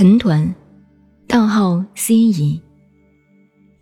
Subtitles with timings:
[0.00, 0.48] 陈抟，
[1.26, 2.62] 道号西夷。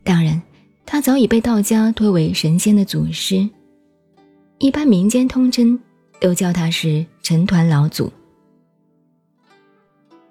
[0.02, 0.40] 当然，
[0.86, 3.46] 他早已被道家推为神仙的祖师，
[4.56, 5.78] 一般民间通称
[6.18, 8.10] 都叫他是陈抟老祖。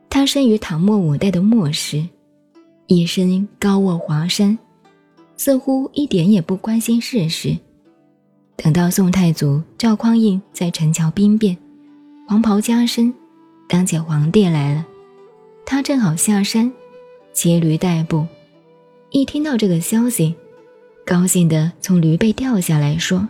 [0.10, 2.04] 他生于唐末五代的末时，
[2.88, 4.58] 一生高卧华山，
[5.38, 7.56] 似乎一点也不关心世事。
[8.56, 11.56] 等到宋太祖赵匡胤在陈桥兵变，
[12.28, 13.14] 黄袍加身，
[13.70, 14.84] 当起皇帝来了。
[15.66, 16.72] 他正好下山，
[17.34, 18.28] 骑驴代步，
[19.10, 20.36] 一听到这个消息，
[21.04, 23.28] 高兴地从驴背掉下来，说：“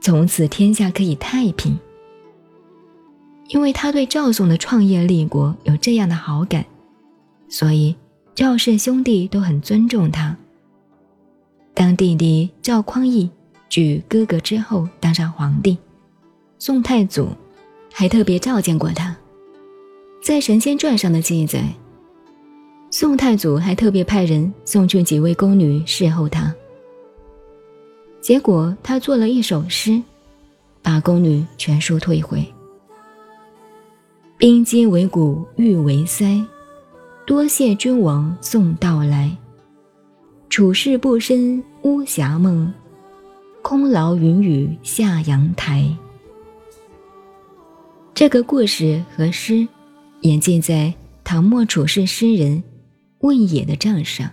[0.00, 1.78] 从此天下可以太平。”
[3.48, 6.64] 因为他对赵宋的创业立国有这样的好感，
[7.48, 7.94] 所以
[8.34, 10.36] 赵氏兄弟都很尊重他。
[11.74, 13.30] 当弟弟赵匡胤
[13.68, 15.76] 举哥哥之后当上皇帝，
[16.58, 17.28] 宋太祖
[17.92, 19.14] 还特别召见过他。
[20.26, 21.62] 在《神仙传》上的记载，
[22.90, 26.52] 宋太祖还特别派人送去几位宫女侍候他。
[28.20, 30.02] 结果他做了一首诗，
[30.82, 32.44] 把宫女全数退回。
[34.36, 36.44] 冰肌为骨，玉为腮，
[37.24, 39.30] 多谢君王送到来。
[40.50, 42.74] 处事不深巫峡梦，
[43.62, 45.88] 空劳云雨下阳台。
[48.12, 49.64] 这个故事和诗。
[50.22, 52.62] 演记在唐末处世诗人
[53.20, 54.30] 魏野的账上。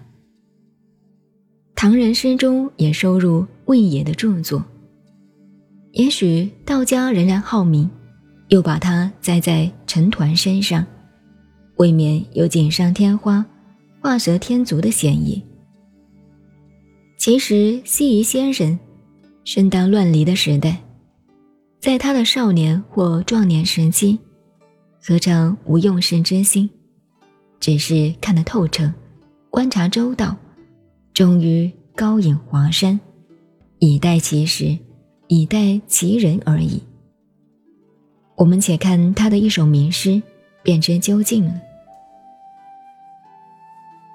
[1.76, 4.64] 唐人诗中也收入魏野的著作。
[5.92, 7.90] 也许道家仍然好名，
[8.48, 10.86] 又把他栽在陈抟身上，
[11.76, 13.46] 未免有锦上添花、
[14.02, 15.44] 画蛇添足的嫌疑。
[17.18, 18.78] 其实西夷先生
[19.44, 20.82] 生当乱离的时代，
[21.80, 24.18] 在他的少年或壮年时期。
[25.06, 26.70] 何尝无用神之心？
[27.60, 28.90] 只是看得透彻，
[29.50, 30.34] 观察周到，
[31.14, 32.98] 终于高隐华山，
[33.80, 34.78] 以待其时，
[35.28, 36.82] 以待其人而已。
[38.38, 40.24] 我们且看他的一首名诗，
[40.64, 41.54] 便知究竟了。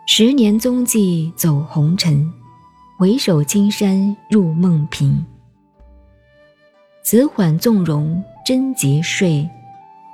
[0.06, 2.32] 十年踪迹走红尘，
[2.98, 5.22] 回首青山入梦平。
[7.02, 9.46] 子缓纵容贞节睡。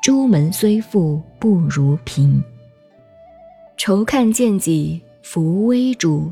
[0.05, 2.45] 朱门虽富不如贫，
[3.79, 6.31] 愁看见己扶危主，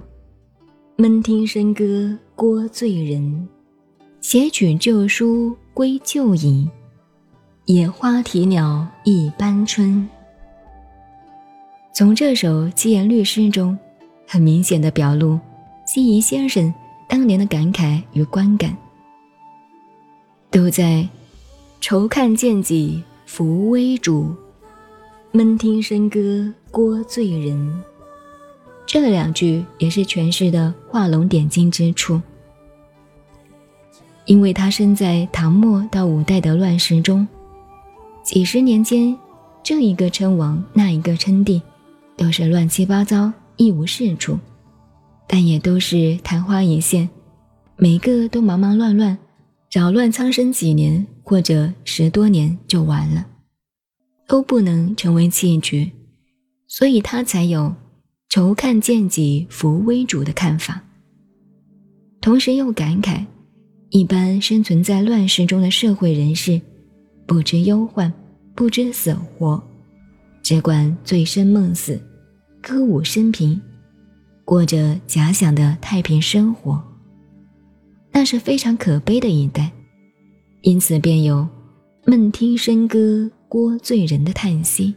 [0.97, 3.49] 闷听笙歌聒醉人。
[4.21, 6.71] 携取旧书归旧隐，
[7.65, 10.07] 野花啼鸟一般春。
[11.95, 13.79] 从这首七言律诗中，
[14.29, 15.41] 很明显的表露
[15.87, 16.71] 西夷先生
[17.09, 18.77] 当年的感慨与观感，
[20.51, 21.09] 都在
[21.81, 23.03] 愁看见己。
[23.35, 24.31] 扶危主，
[25.31, 27.83] 闷听笙歌聒醉人。
[28.85, 32.21] 这两句也是诠释的画龙点睛之处。
[34.27, 37.27] 因为他生在唐末到五代的乱世中，
[38.23, 39.17] 几十年间，
[39.63, 41.63] 这一个称王，那一个称帝，
[42.19, 44.39] 都是乱七八糟，一无是处，
[45.27, 47.09] 但也都是昙花一现，
[47.77, 49.17] 每个都忙忙乱乱。
[49.71, 53.27] 扰乱苍生几年或者十多年就完了，
[54.29, 55.91] 都不能成为弃局，
[56.67, 57.75] 所以他才有
[58.29, 60.83] “愁看见己扶危主”的看法。
[62.21, 63.25] 同时又感慨，
[63.91, 66.61] 一般生存在乱世中的社会人士，
[67.27, 68.13] 不知忧患，
[68.55, 69.63] 不知死活，
[70.43, 72.01] 只管醉生梦死，
[72.61, 73.61] 歌舞升平，
[74.45, 76.83] 过着假想的太平生活。
[78.13, 79.73] 那是非常可悲的一代，
[80.63, 81.47] 因此便有
[82.07, 84.95] “闷听笙歌聒醉人”的叹息。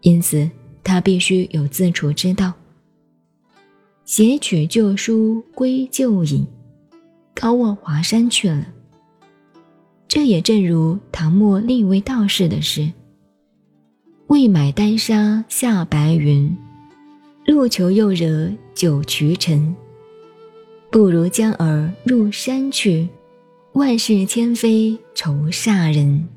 [0.00, 0.48] 因此，
[0.82, 2.52] 他必须有自处之道，
[4.04, 6.46] 携取旧书归旧隐，
[7.34, 8.66] 高卧华山去了。
[10.06, 12.92] 这也正如唐末另一位道士的诗
[14.28, 16.56] ：“未买丹砂下白云，
[17.46, 19.74] 路求又惹九衢尘。”
[20.92, 23.08] 不如将儿入山去，
[23.74, 26.28] 万事千非愁煞人。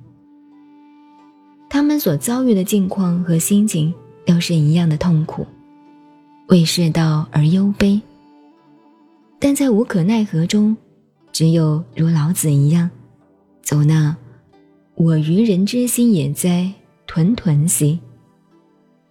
[1.69, 3.93] 他们所遭遇的境况和心情
[4.25, 5.45] 都是一样的痛苦，
[6.47, 8.01] 为世道而忧悲。
[9.37, 10.75] 但在无可奈何中，
[11.33, 12.89] 只有如老子一样，
[13.61, 14.15] 走那
[14.95, 16.71] “我愚人之心也哉，
[17.05, 17.99] 屯屯兮；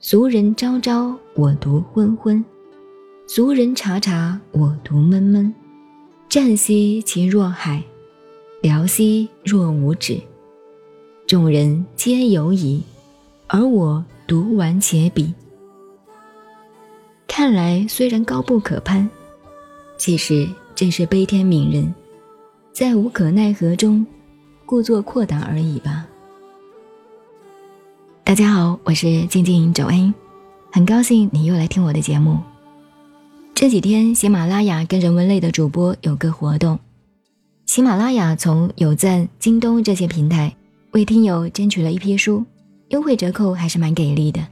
[0.00, 2.43] 俗人昭昭，我独昏昏。”
[3.29, 5.55] 俗人察察，我独闷闷。
[6.29, 7.82] 湛兮其若海，
[8.64, 10.19] 辽兮若无止。
[11.26, 12.82] 众人皆有矣，
[13.46, 15.31] 而我独完且鄙。
[17.28, 19.06] 看来虽然高不可攀，
[19.99, 21.94] 其实正是悲天悯人，
[22.72, 24.06] 在无可奈何中，
[24.64, 26.06] 故作阔达而已吧。
[28.25, 30.11] 大家好，我是静静九 A，
[30.72, 32.38] 很高兴你又来听我的节目。
[33.55, 36.78] 这几天喜马拉雅跟人文类的主播有个活动，
[37.66, 40.55] 喜马拉雅从有赞、京东这些平台
[40.93, 42.44] 为听友争取了一批书，
[42.88, 44.46] 优惠折扣还是蛮给力的。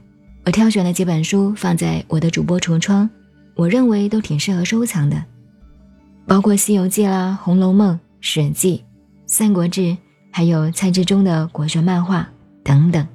[0.45, 3.07] 我挑选了几本书放在我的主播橱窗，
[3.55, 5.23] 我认为都挺适合收藏的，
[6.25, 8.77] 包括《西游记》啦、《红楼梦》《史记》
[9.27, 9.81] 《三国志》，
[10.31, 12.27] 还有蔡志忠的国学漫画
[12.63, 13.07] 等等。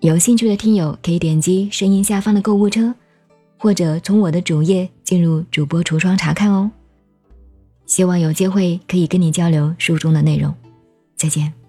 [0.00, 2.94] 有兴趣的听友可以点击声音下方的购物车。
[3.58, 6.68] 或者从我的主页进入主播橱窗查看哦。
[7.86, 10.54] 希望有机会可以跟你交流书中的内容。
[11.16, 11.61] 再见。